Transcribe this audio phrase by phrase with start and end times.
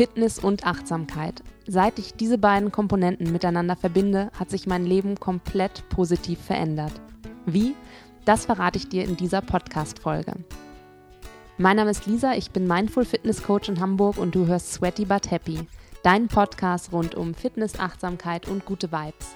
[0.00, 1.42] Fitness und Achtsamkeit.
[1.66, 6.92] Seit ich diese beiden Komponenten miteinander verbinde, hat sich mein Leben komplett positiv verändert.
[7.44, 7.74] Wie?
[8.24, 10.36] Das verrate ich dir in dieser Podcast-Folge.
[11.58, 15.04] Mein Name ist Lisa, ich bin Mindful Fitness Coach in Hamburg und du hörst Sweaty
[15.04, 15.68] But Happy,
[16.02, 19.34] dein Podcast rund um Fitness, Achtsamkeit und gute Vibes.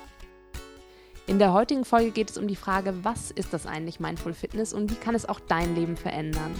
[1.27, 4.72] In der heutigen Folge geht es um die Frage, was ist das eigentlich Mindful Fitness
[4.72, 6.55] und wie kann es auch dein Leben verändern?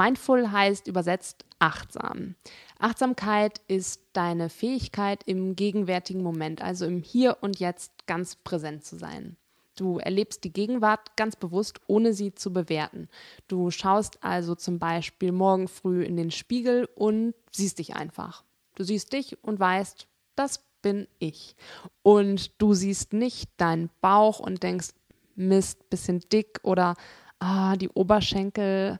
[0.00, 2.34] Mindful heißt übersetzt achtsam.
[2.78, 8.96] Achtsamkeit ist deine Fähigkeit, im gegenwärtigen Moment, also im Hier und Jetzt, ganz präsent zu
[8.96, 9.36] sein.
[9.76, 13.08] Du erlebst die Gegenwart ganz bewusst, ohne sie zu bewerten.
[13.46, 18.42] Du schaust also zum Beispiel morgen früh in den Spiegel und siehst dich einfach.
[18.76, 21.56] Du siehst dich und weißt, das bin ich.
[22.02, 24.94] Und du siehst nicht deinen Bauch und denkst,
[25.36, 26.94] Mist, bisschen dick oder
[27.40, 28.98] ah, die Oberschenkel,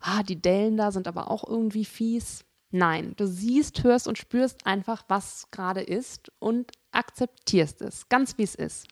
[0.00, 2.44] ah, die Dellen da sind aber auch irgendwie fies.
[2.70, 8.44] Nein, du siehst, hörst und spürst einfach, was gerade ist und akzeptierst es, ganz wie
[8.44, 8.88] es ist,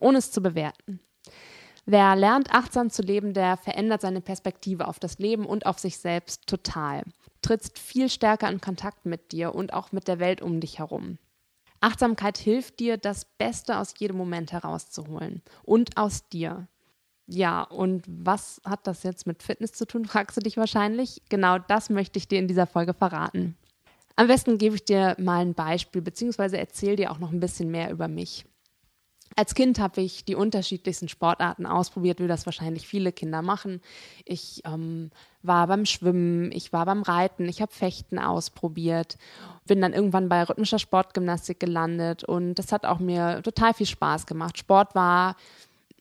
[0.00, 1.00] ohne es zu bewerten.
[1.86, 5.98] Wer lernt, achtsam zu leben, der verändert seine Perspektive auf das Leben und auf sich
[5.98, 7.02] selbst total.
[7.42, 11.18] Trittst viel stärker in Kontakt mit dir und auch mit der Welt um dich herum.
[11.80, 16.68] Achtsamkeit hilft dir, das Beste aus jedem Moment herauszuholen und aus dir.
[17.26, 21.22] Ja, und was hat das jetzt mit Fitness zu tun, fragst du dich wahrscheinlich.
[21.28, 23.56] Genau das möchte ich dir in dieser Folge verraten.
[24.16, 27.70] Am besten gebe ich dir mal ein Beispiel, beziehungsweise erzähle dir auch noch ein bisschen
[27.70, 28.44] mehr über mich.
[29.36, 33.80] Als Kind habe ich die unterschiedlichsten Sportarten ausprobiert, wie das wahrscheinlich viele Kinder machen.
[34.24, 35.10] Ich ähm,
[35.42, 39.16] war beim Schwimmen, ich war beim Reiten, ich habe Fechten ausprobiert,
[39.66, 44.26] bin dann irgendwann bei rhythmischer Sportgymnastik gelandet und das hat auch mir total viel Spaß
[44.26, 44.56] gemacht.
[44.58, 45.34] Sport war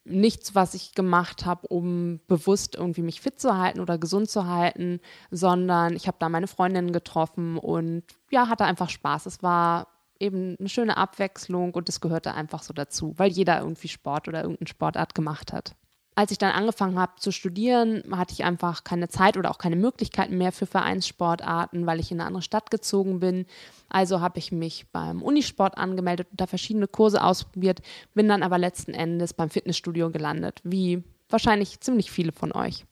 [0.06, 4.48] nichts, was ich gemacht habe, um bewusst irgendwie mich fit zu halten oder gesund zu
[4.48, 5.00] halten,
[5.32, 9.26] sondern ich habe da meine Freundinnen getroffen und ja, hatte einfach Spaß.
[9.26, 9.88] Es war
[10.20, 14.42] eben eine schöne Abwechslung und es gehörte einfach so dazu, weil jeder irgendwie Sport oder
[14.42, 15.76] irgendeine Sportart gemacht hat
[16.16, 19.76] als ich dann angefangen habe zu studieren, hatte ich einfach keine Zeit oder auch keine
[19.76, 23.46] Möglichkeiten mehr für Vereinssportarten, weil ich in eine andere Stadt gezogen bin.
[23.90, 27.82] Also habe ich mich beim Unisport angemeldet und da verschiedene Kurse ausprobiert,
[28.14, 32.86] bin dann aber letzten Endes beim Fitnessstudio gelandet, wie wahrscheinlich ziemlich viele von euch.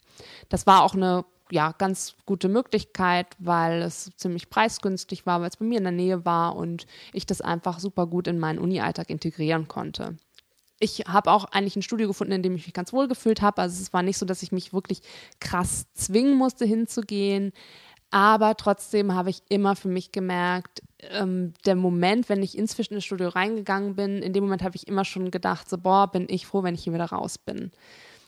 [0.50, 5.58] Das war auch eine ja, ganz gute Möglichkeit, weil es ziemlich preisgünstig war, weil es
[5.58, 9.10] bei mir in der Nähe war und ich das einfach super gut in meinen Uni-Alltag
[9.10, 10.16] integrieren konnte
[10.82, 13.62] ich habe auch eigentlich ein Studio gefunden, in dem ich mich ganz wohl gefühlt habe.
[13.62, 15.02] Also es war nicht so, dass ich mich wirklich
[15.40, 17.54] krass zwingen musste, hinzugehen.
[18.10, 20.82] Aber trotzdem habe ich immer für mich gemerkt,
[21.12, 25.06] ähm, der Moment, wenn ich ins Fitnessstudio reingegangen bin, in dem Moment habe ich immer
[25.06, 27.72] schon gedacht, so, boah, bin ich froh, wenn ich hier wieder raus bin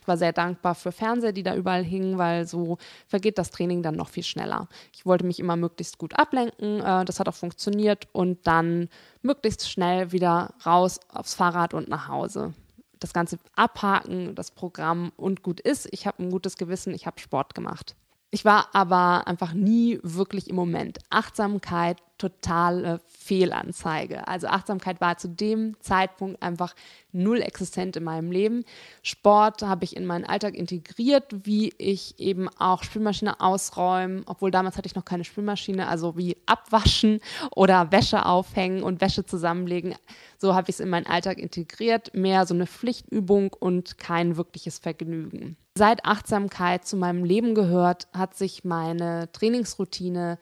[0.07, 2.77] war sehr dankbar für Fernseher, die da überall hingen, weil so
[3.07, 4.67] vergeht das Training dann noch viel schneller.
[4.93, 8.89] Ich wollte mich immer möglichst gut ablenken, äh, das hat auch funktioniert und dann
[9.21, 12.53] möglichst schnell wieder raus aufs Fahrrad und nach Hause.
[12.99, 15.87] Das Ganze abhaken, das Programm und gut ist.
[15.91, 17.95] Ich habe ein gutes Gewissen, ich habe Sport gemacht.
[18.33, 20.97] Ich war aber einfach nie wirklich im Moment.
[21.11, 24.27] Achtsamkeit, totale Fehlanzeige.
[24.27, 26.73] Also Achtsamkeit war zu dem Zeitpunkt einfach
[27.11, 28.65] null existent in meinem Leben.
[29.03, 34.77] Sport habe ich in meinen Alltag integriert, wie ich eben auch Spülmaschine ausräumen, obwohl damals
[34.77, 37.19] hatte ich noch keine Spülmaschine, also wie abwaschen
[37.55, 39.93] oder Wäsche aufhängen und Wäsche zusammenlegen.
[40.39, 42.15] So habe ich es in meinen Alltag integriert.
[42.15, 45.55] Mehr so eine Pflichtübung und kein wirkliches Vergnügen.
[45.75, 50.37] Seit Achtsamkeit zu meinem Leben gehört, hat sich meine Trainingsroutine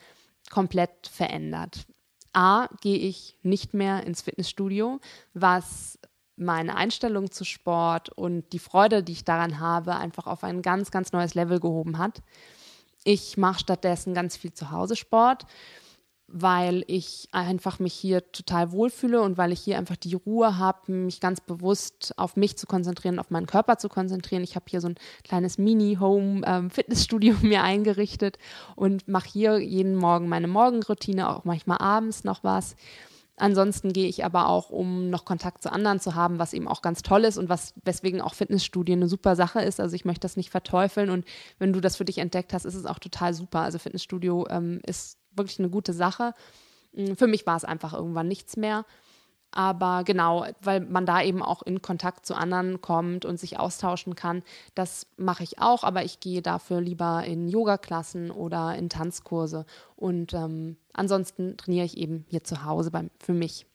[0.50, 1.86] komplett verändert.
[2.34, 5.00] A, gehe ich nicht mehr ins Fitnessstudio,
[5.34, 6.00] was
[6.36, 10.92] meine Einstellung zu Sport und die Freude, die ich daran habe, einfach auf ein ganz,
[10.92, 12.22] ganz neues Level gehoben hat.
[13.04, 15.46] Ich mache stattdessen ganz viel Zuhause-Sport
[16.34, 20.92] weil ich einfach mich hier total wohlfühle und weil ich hier einfach die Ruhe habe,
[20.92, 24.44] mich ganz bewusst auf mich zu konzentrieren, auf meinen Körper zu konzentrieren.
[24.44, 28.38] Ich habe hier so ein kleines Mini-Home-Fitnessstudio ähm, mir eingerichtet
[28.76, 32.76] und mache hier jeden Morgen meine Morgenroutine, auch manchmal abends noch was.
[33.38, 36.82] Ansonsten gehe ich aber auch, um noch Kontakt zu anderen zu haben, was eben auch
[36.82, 39.80] ganz toll ist und was, weswegen auch Fitnessstudien eine super Sache ist.
[39.80, 41.26] Also ich möchte das nicht verteufeln und
[41.58, 43.62] wenn du das für dich entdeckt hast, ist es auch total super.
[43.62, 46.34] Also Fitnessstudio ähm, ist wirklich eine gute Sache.
[46.94, 48.86] Mm, für mich war es einfach irgendwann nichts mehr.
[49.52, 54.16] Aber genau, weil man da eben auch in Kontakt zu anderen kommt und sich austauschen
[54.16, 54.44] kann,
[54.76, 59.66] das mache ich auch, aber ich gehe dafür lieber in Yoga-Klassen oder in Tanzkurse.
[59.98, 63.66] Und ähm, ansonsten trainiere ich eben hier zu Hause beim, für mich.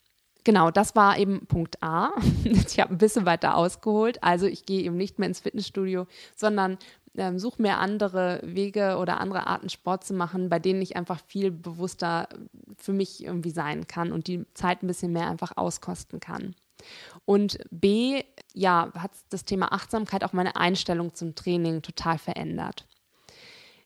[0.44, 2.10] Genau, das war eben Punkt A.
[2.44, 4.22] Ich habe ein bisschen weiter ausgeholt.
[4.22, 6.78] Also ich gehe eben nicht mehr ins Fitnessstudio, sondern
[7.16, 11.20] ähm, suche mir andere Wege oder andere Arten Sport zu machen, bei denen ich einfach
[11.26, 12.28] viel bewusster
[12.76, 16.54] für mich irgendwie sein kann und die Zeit ein bisschen mehr einfach auskosten kann.
[17.24, 18.22] Und B,
[18.54, 22.86] ja, hat das Thema Achtsamkeit auch meine Einstellung zum Training total verändert.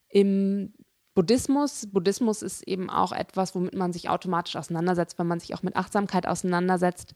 [0.09, 0.73] Im
[1.15, 5.63] Buddhismus, Buddhismus ist eben auch etwas, womit man sich automatisch auseinandersetzt, wenn man sich auch
[5.63, 7.15] mit Achtsamkeit auseinandersetzt.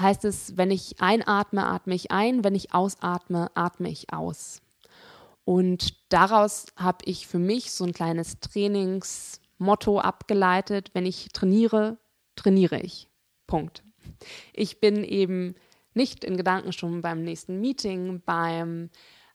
[0.00, 4.62] Heißt es, wenn ich einatme, atme ich ein, wenn ich ausatme, atme ich aus.
[5.46, 10.90] Und daraus habe ich für mich so ein kleines Trainingsmotto abgeleitet.
[10.92, 11.98] Wenn ich trainiere,
[12.34, 13.08] trainiere ich.
[13.46, 13.84] Punkt.
[14.52, 15.54] Ich bin eben
[15.94, 18.90] nicht in Gedanken schon beim nächsten Meeting, beim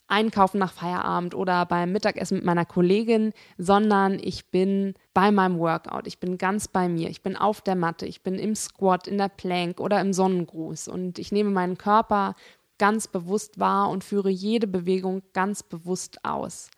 [0.08, 6.08] Einkaufen nach Feierabend oder beim Mittagessen mit meiner Kollegin, sondern ich bin bei meinem Workout.
[6.08, 7.10] Ich bin ganz bei mir.
[7.10, 8.06] Ich bin auf der Matte.
[8.06, 10.90] Ich bin im Squat, in der Plank oder im Sonnengruß.
[10.90, 12.36] Und ich nehme meinen Körper
[12.82, 16.72] ganz bewusst wahr und führe jede Bewegung ganz bewusst aus.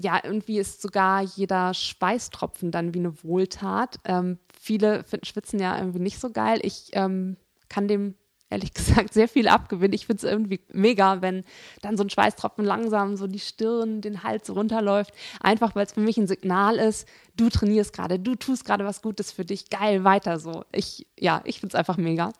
[0.00, 4.00] Ja, irgendwie ist sogar jeder Schweißtropfen dann wie eine Wohltat.
[4.06, 6.58] Ähm, viele finden Schwitzen ja irgendwie nicht so geil.
[6.62, 7.36] Ich ähm,
[7.68, 8.16] kann dem
[8.50, 9.92] ehrlich gesagt sehr viel abgewinnen.
[9.92, 11.44] Ich finde es irgendwie mega, wenn
[11.80, 15.14] dann so ein Schweißtropfen langsam so die Stirn, den Hals runterläuft.
[15.38, 17.06] Einfach weil es für mich ein Signal ist,
[17.36, 20.64] du trainierst gerade, du tust gerade was Gutes für dich, geil, weiter so.
[20.72, 22.32] Ich, ja, ich finde es einfach mega.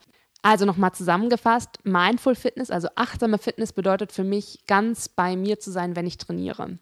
[0.46, 5.70] Also nochmal zusammengefasst, Mindful Fitness, also achtsame Fitness bedeutet für mich, ganz bei mir zu
[5.70, 6.79] sein, wenn ich trainiere.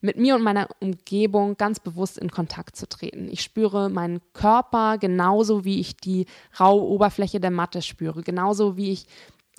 [0.00, 3.28] Mit mir und meiner Umgebung ganz bewusst in Kontakt zu treten.
[3.30, 6.26] Ich spüre meinen Körper genauso, wie ich die
[6.58, 9.06] raue Oberfläche der Matte spüre, genauso wie ich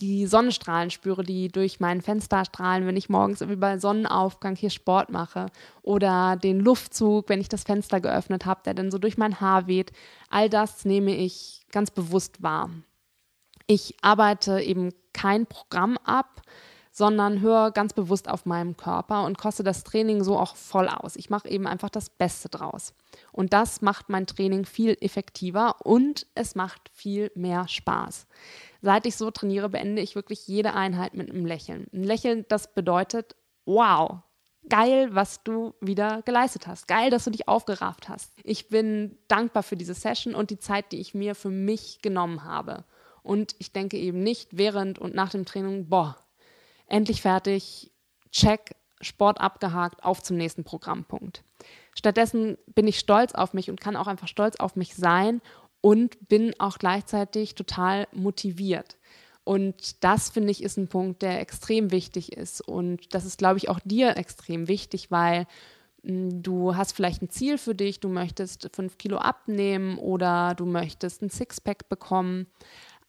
[0.02, 4.70] die Sonnenstrahlen spüre, die durch mein Fenster strahlen, wenn ich morgens irgendwie bei Sonnenaufgang hier
[4.70, 5.46] Sport mache
[5.82, 9.68] oder den Luftzug, wenn ich das Fenster geöffnet habe, der dann so durch mein Haar
[9.68, 9.94] weht.
[10.30, 12.70] All das nehme ich ganz bewusst wahr.
[13.68, 16.42] Ich arbeite eben kein Programm ab,
[16.92, 21.18] sondern höre ganz bewusst auf meinem Körper und koste das Training so auch voll aus.
[21.18, 22.94] Ich mache eben einfach das Beste draus.
[23.34, 28.28] Und das macht mein Training viel effektiver und es macht viel mehr Spaß.
[28.82, 31.88] Seit ich so trainiere, beende ich wirklich jede Einheit mit einem Lächeln.
[31.92, 33.36] Ein Lächeln, das bedeutet,
[33.66, 34.20] wow,
[34.70, 36.88] geil, was du wieder geleistet hast.
[36.88, 38.32] Geil, dass du dich aufgerafft hast.
[38.44, 42.46] Ich bin dankbar für diese Session und die Zeit, die ich mir für mich genommen
[42.46, 42.86] habe.
[43.26, 46.16] Und ich denke eben nicht während und nach dem Training, boah,
[46.88, 47.92] endlich fertig,
[48.32, 51.44] check, Sport abgehakt, auf zum nächsten Programmpunkt.
[51.96, 55.42] Stattdessen bin ich stolz auf mich und kann auch einfach stolz auf mich sein
[55.82, 58.98] und bin auch gleichzeitig total motiviert.
[59.44, 62.62] Und das finde ich ist ein Punkt, der extrem wichtig ist.
[62.62, 65.48] Und das ist, glaube ich, auch dir extrem wichtig, weil
[66.04, 70.66] hm, du hast vielleicht ein Ziel für dich, du möchtest fünf Kilo abnehmen oder du
[70.66, 72.48] möchtest ein Sixpack bekommen.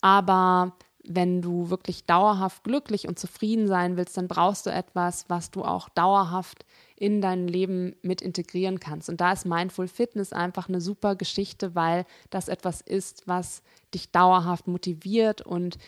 [0.01, 0.77] Aber
[1.09, 5.65] wenn du wirklich dauerhaft glücklich und zufrieden sein willst, dann brauchst du etwas, was du
[5.65, 6.65] auch dauerhaft
[6.97, 9.09] in dein Leben mit integrieren kannst.
[9.09, 13.63] Und da ist Mindful Fitness einfach eine super Geschichte, weil das etwas ist, was
[13.95, 15.79] dich dauerhaft motiviert und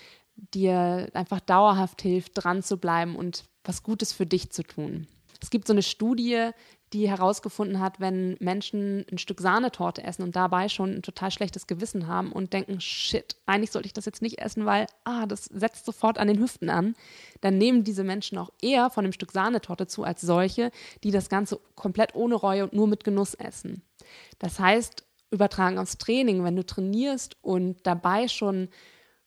[0.54, 5.08] dir einfach dauerhaft hilft, dran zu bleiben und was Gutes für dich zu tun.
[5.40, 6.50] Es gibt so eine Studie,
[6.92, 11.66] die herausgefunden hat, wenn Menschen ein Stück Sahnetorte essen und dabei schon ein total schlechtes
[11.66, 15.44] Gewissen haben und denken, shit, eigentlich sollte ich das jetzt nicht essen, weil, ah, das
[15.44, 16.94] setzt sofort an den Hüften an,
[17.40, 20.70] dann nehmen diese Menschen auch eher von dem Stück Sahnetorte zu als solche,
[21.04, 23.82] die das Ganze komplett ohne Reue und nur mit Genuss essen.
[24.38, 28.68] Das heißt, übertragen aufs Training, wenn du trainierst und dabei schon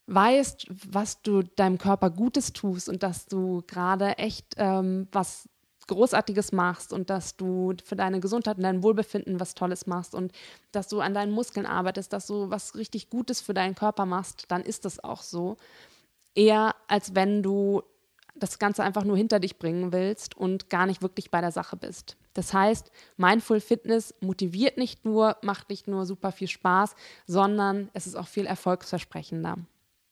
[0.07, 5.47] weißt, was du deinem Körper Gutes tust und dass du gerade echt ähm, was
[5.91, 10.31] Großartiges machst und dass du für deine Gesundheit und dein Wohlbefinden was Tolles machst und
[10.71, 14.45] dass du an deinen Muskeln arbeitest, dass du was richtig Gutes für deinen Körper machst,
[14.47, 15.57] dann ist das auch so.
[16.33, 17.83] Eher als wenn du
[18.35, 21.75] das Ganze einfach nur hinter dich bringen willst und gar nicht wirklich bei der Sache
[21.75, 22.15] bist.
[22.33, 26.95] Das heißt, Mindful Fitness motiviert nicht nur, macht nicht nur super viel Spaß,
[27.27, 29.57] sondern es ist auch viel erfolgsversprechender.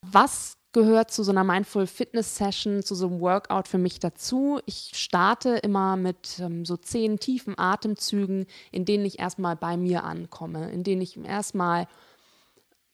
[0.02, 4.60] Was gehört zu so einer Mindful Fitness Session, zu so einem Workout für mich dazu.
[4.66, 10.04] Ich starte immer mit ähm, so zehn tiefen Atemzügen, in denen ich erstmal bei mir
[10.04, 11.88] ankomme, in denen ich erstmal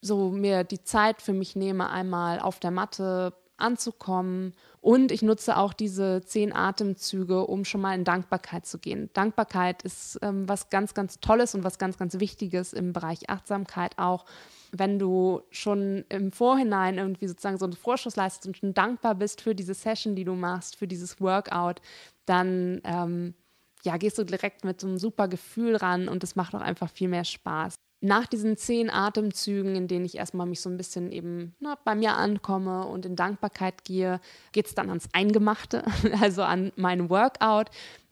[0.02, 4.54] so mir die Zeit für mich nehme, einmal auf der Matte anzukommen.
[4.82, 9.10] Und ich nutze auch diese zehn Atemzüge, um schon mal in Dankbarkeit zu gehen.
[9.14, 13.98] Dankbarkeit ist ähm, was ganz, ganz Tolles und was ganz, ganz Wichtiges im Bereich Achtsamkeit
[13.98, 14.26] auch
[14.80, 19.42] wenn du schon im Vorhinein irgendwie sozusagen so einen Vorschuss leistest und schon dankbar bist
[19.42, 21.82] für diese Session, die du machst, für dieses Workout,
[22.26, 23.34] dann ähm,
[23.84, 26.90] ja, gehst du direkt mit so einem super Gefühl ran und es macht auch einfach
[26.90, 27.76] viel mehr Spaß.
[28.02, 31.96] nach diesen zehn Atemzügen, in denen ich erstmal mich so ein bisschen eben na, bei
[31.96, 34.20] mir ankomme und in Dankbarkeit gehe,
[34.52, 35.84] geht es dann ans Eingemachte,
[36.22, 37.70] also an mein Workout.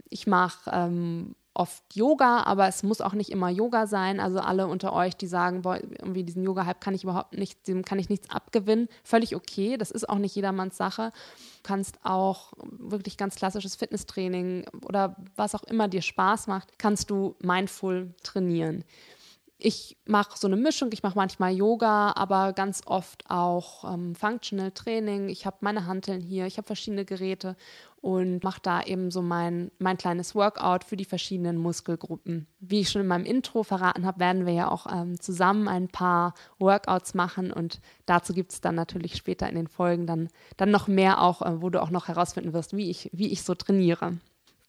[0.09, 4.19] Ich mache ähm, oft Yoga, aber es muss auch nicht immer Yoga sein.
[4.19, 7.83] Also alle unter euch, die sagen, boah, irgendwie diesen Yoga-Hype kann ich überhaupt nicht, dem
[7.83, 8.87] kann ich nichts abgewinnen.
[9.03, 9.77] Völlig okay.
[9.77, 11.11] Das ist auch nicht jedermanns Sache.
[11.57, 17.09] Du kannst auch wirklich ganz klassisches Fitnesstraining oder was auch immer dir Spaß macht, kannst
[17.09, 18.83] du mindful trainieren
[19.63, 20.89] ich mache so eine Mischung.
[20.91, 25.29] Ich mache manchmal Yoga, aber ganz oft auch ähm, Functional Training.
[25.29, 27.55] Ich habe meine Hanteln hier, ich habe verschiedene Geräte
[28.01, 32.47] und mache da eben so mein, mein kleines Workout für die verschiedenen Muskelgruppen.
[32.59, 35.87] Wie ich schon in meinem Intro verraten habe, werden wir ja auch ähm, zusammen ein
[35.87, 40.27] paar Workouts machen und dazu gibt es dann natürlich später in den Folgen dann,
[40.57, 43.43] dann noch mehr auch, äh, wo du auch noch herausfinden wirst, wie ich, wie ich
[43.43, 44.17] so trainiere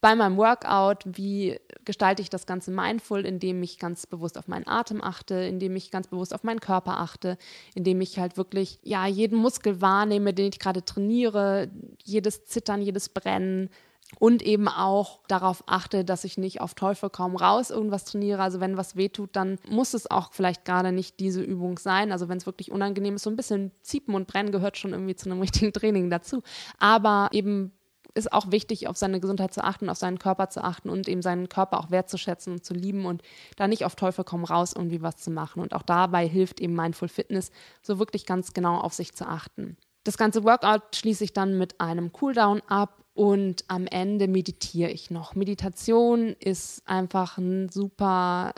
[0.05, 4.69] bei meinem Workout, wie gestalte ich das Ganze mindful, indem ich ganz bewusst auf meinen
[4.69, 7.39] Atem achte, indem ich ganz bewusst auf meinen Körper achte,
[7.75, 11.71] indem ich halt wirklich ja jeden Muskel wahrnehme, den ich gerade trainiere,
[12.05, 13.71] jedes Zittern, jedes Brennen
[14.19, 18.43] und eben auch darauf achte, dass ich nicht auf Teufel kaum raus irgendwas trainiere.
[18.43, 22.13] Also wenn was wehtut, dann muss es auch vielleicht gerade nicht diese Übung sein.
[22.13, 25.17] Also wenn es wirklich unangenehm ist, so ein bisschen Ziepen und Brennen gehört schon irgendwie
[25.17, 26.43] zu einem richtigen Training dazu.
[26.79, 27.73] Aber eben
[28.15, 31.23] ist auch wichtig, auf seine Gesundheit zu achten, auf seinen Körper zu achten und eben
[31.23, 33.23] seinen Körper auch wertzuschätzen und zu lieben und
[33.57, 35.61] da nicht auf Teufel komm raus irgendwie was zu machen.
[35.61, 37.51] Und auch dabei hilft eben Mindful Fitness,
[37.83, 39.77] so wirklich ganz genau auf sich zu achten.
[40.05, 45.11] Das ganze Workout schließe ich dann mit einem Cooldown ab und am Ende meditiere ich
[45.11, 45.35] noch.
[45.35, 48.53] Meditation ist einfach eine super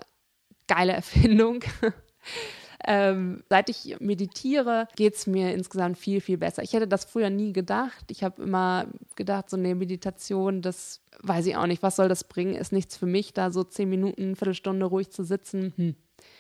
[0.66, 1.60] geile Erfindung.
[2.84, 6.62] Ähm, seit ich meditiere, geht es mir insgesamt viel, viel besser.
[6.62, 8.04] Ich hätte das früher nie gedacht.
[8.10, 12.24] Ich habe immer gedacht, so eine Meditation, das weiß ich auch nicht, was soll das
[12.24, 12.54] bringen?
[12.54, 15.72] Ist nichts für mich, da so zehn Minuten, Viertelstunde ruhig zu sitzen.
[15.76, 15.96] Hm.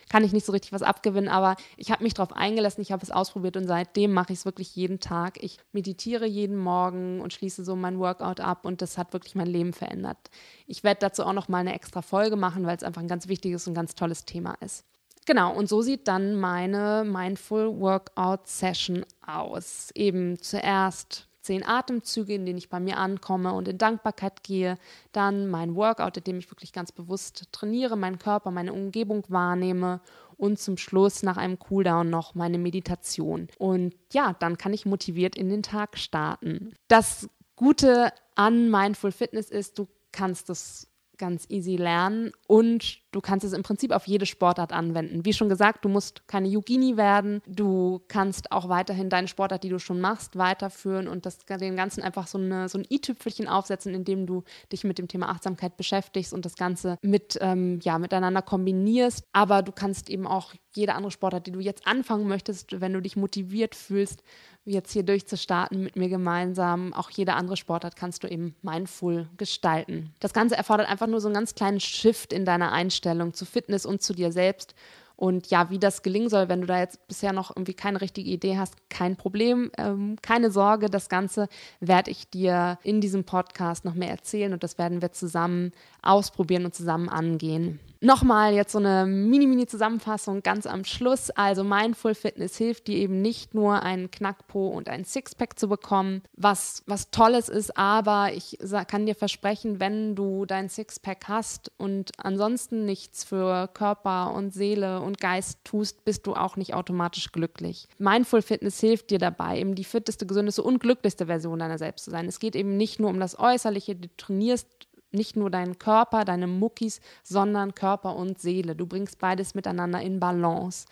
[0.08, 3.02] Kann ich nicht so richtig was abgewinnen, aber ich habe mich darauf eingelassen, ich habe
[3.02, 5.42] es ausprobiert und seitdem mache ich es wirklich jeden Tag.
[5.42, 9.48] Ich meditiere jeden Morgen und schließe so mein Workout ab und das hat wirklich mein
[9.48, 10.18] Leben verändert.
[10.66, 13.26] Ich werde dazu auch noch mal eine extra Folge machen, weil es einfach ein ganz
[13.26, 14.84] wichtiges und ganz tolles Thema ist.
[15.26, 19.90] Genau, und so sieht dann meine Mindful Workout Session aus.
[19.94, 24.78] Eben zuerst zehn Atemzüge, in denen ich bei mir ankomme und in Dankbarkeit gehe.
[25.10, 30.00] Dann mein Workout, in dem ich wirklich ganz bewusst trainiere, meinen Körper, meine Umgebung wahrnehme.
[30.36, 33.48] Und zum Schluss nach einem Cooldown noch meine Meditation.
[33.58, 36.74] Und ja, dann kann ich motiviert in den Tag starten.
[36.88, 43.44] Das Gute an Mindful Fitness ist, du kannst es ganz easy lernen und du kannst
[43.44, 45.24] es im Prinzip auf jede Sportart anwenden.
[45.24, 49.68] Wie schon gesagt, du musst keine Yogini werden, du kannst auch weiterhin deine Sportart, die
[49.68, 53.94] du schon machst, weiterführen und das, dem Ganzen einfach so, eine, so ein i-Tüpfelchen aufsetzen,
[53.94, 58.42] indem du dich mit dem Thema Achtsamkeit beschäftigst und das Ganze mit, ähm, ja, miteinander
[58.42, 59.24] kombinierst.
[59.32, 63.00] Aber du kannst eben auch jede andere Sportart, die du jetzt anfangen möchtest, wenn du
[63.00, 64.22] dich motiviert fühlst,
[64.66, 66.92] jetzt hier durchzustarten mit mir gemeinsam.
[66.92, 70.12] Auch jede andere Sportart kannst du eben mindful gestalten.
[70.20, 73.86] Das Ganze erfordert einfach nur so einen ganz kleinen Shift in deiner Einstellung zu Fitness
[73.86, 74.74] und zu dir selbst.
[75.16, 78.30] Und ja, wie das gelingen soll, wenn du da jetzt bisher noch irgendwie keine richtige
[78.30, 80.90] Idee hast, kein Problem, ähm, keine Sorge.
[80.90, 81.48] Das Ganze
[81.80, 86.66] werde ich dir in diesem Podcast noch mehr erzählen und das werden wir zusammen ausprobieren
[86.66, 87.80] und zusammen angehen.
[88.00, 91.30] Nochmal jetzt so eine Mini-Mini-Zusammenfassung ganz am Schluss.
[91.30, 96.22] Also Mindful Fitness hilft dir eben nicht nur einen Knackpo und ein Sixpack zu bekommen,
[96.34, 102.12] was, was Tolles ist, aber ich kann dir versprechen, wenn du dein Sixpack hast und
[102.18, 107.88] ansonsten nichts für Körper und Seele und Geist tust, bist du auch nicht automatisch glücklich.
[107.98, 112.10] Mindful Fitness hilft dir dabei, eben die fitteste, gesündeste und glücklichste Version deiner selbst zu
[112.10, 112.26] sein.
[112.26, 114.66] Es geht eben nicht nur um das Äußerliche, du trainierst
[115.12, 118.74] nicht nur deinen Körper, deine Muckis, sondern Körper und Seele.
[118.74, 120.86] Du bringst beides miteinander in Balance.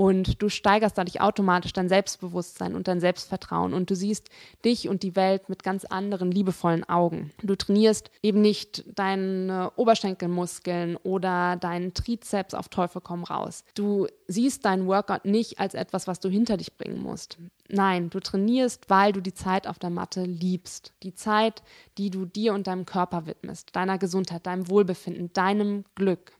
[0.00, 4.30] Und du steigerst dadurch automatisch dein Selbstbewusstsein und dein Selbstvertrauen und du siehst
[4.64, 7.32] dich und die Welt mit ganz anderen liebevollen Augen.
[7.42, 13.62] Du trainierst eben nicht deine Oberschenkelmuskeln oder deinen Trizeps auf Teufel komm raus.
[13.74, 17.36] Du siehst deinen Workout nicht als etwas, was du hinter dich bringen musst.
[17.68, 20.94] Nein, du trainierst, weil du die Zeit auf der Matte liebst.
[21.02, 21.62] Die Zeit,
[21.98, 26.32] die du dir und deinem Körper widmest, deiner Gesundheit, deinem Wohlbefinden, deinem Glück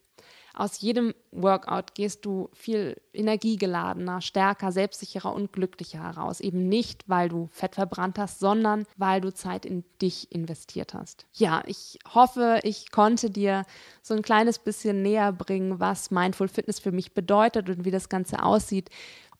[0.60, 6.40] aus jedem Workout gehst du viel energiegeladener, stärker, selbstsicherer und glücklicher heraus.
[6.40, 11.24] Eben nicht, weil du Fett verbrannt hast, sondern weil du Zeit in dich investiert hast.
[11.32, 13.64] Ja, ich hoffe, ich konnte dir
[14.02, 18.10] so ein kleines bisschen näher bringen, was Mindful Fitness für mich bedeutet und wie das
[18.10, 18.90] Ganze aussieht.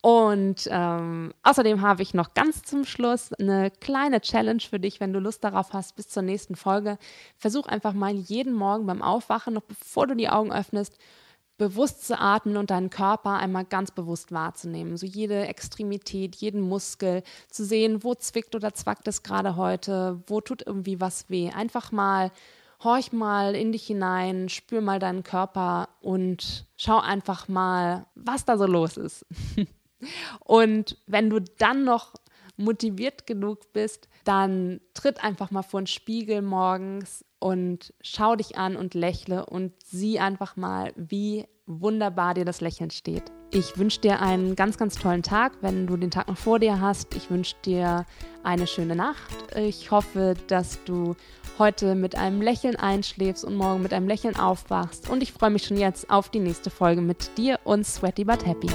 [0.02, 5.12] Und ähm, außerdem habe ich noch ganz zum Schluss eine kleine Challenge für dich, wenn
[5.12, 6.96] du Lust darauf hast, bis zur nächsten Folge.
[7.36, 10.96] Versuch einfach mal jeden Morgen beim Aufwachen, noch bevor du die Augen öffnest,
[11.58, 14.96] bewusst zu atmen und deinen Körper einmal ganz bewusst wahrzunehmen.
[14.96, 20.40] So jede Extremität, jeden Muskel, zu sehen, wo zwickt oder zwackt es gerade heute, wo
[20.40, 21.50] tut irgendwie was weh.
[21.50, 22.32] Einfach mal,
[22.82, 28.56] horch mal in dich hinein, spür mal deinen Körper und schau einfach mal, was da
[28.56, 29.26] so los ist.
[30.40, 32.14] und wenn du dann noch
[32.56, 38.76] motiviert genug bist, dann tritt einfach mal vor den Spiegel morgens und schau dich an
[38.76, 43.24] und lächle und sieh einfach mal, wie wunderbar dir das Lächeln steht.
[43.52, 46.80] Ich wünsche dir einen ganz, ganz tollen Tag, wenn du den Tag noch vor dir
[46.80, 47.14] hast.
[47.16, 48.06] Ich wünsche dir
[48.44, 49.56] eine schöne Nacht.
[49.56, 51.16] Ich hoffe, dass du
[51.58, 55.08] heute mit einem Lächeln einschläfst und morgen mit einem Lächeln aufwachst.
[55.08, 58.46] Und ich freue mich schon jetzt auf die nächste Folge mit dir und Sweaty But
[58.46, 58.68] Happy.